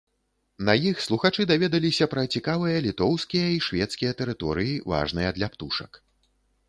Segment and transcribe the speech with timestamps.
[0.67, 5.91] На іх слухачы даведаліся пра цікавыя літоўскія і шведскія тэрыторыі, важныя для птушак.